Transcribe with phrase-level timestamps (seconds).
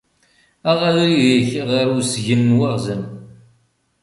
[0.71, 3.03] Aɣ abrid-ik ɣer usgen n waɣzen.